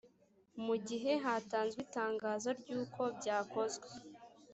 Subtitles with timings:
[0.65, 3.87] mu gihe hatanzwe itangazo ry uko byakozwe